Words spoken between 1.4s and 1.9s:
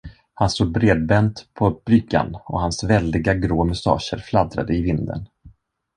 på